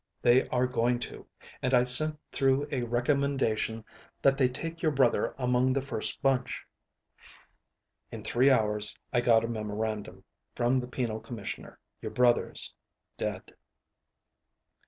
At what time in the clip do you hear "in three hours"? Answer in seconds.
8.11-8.97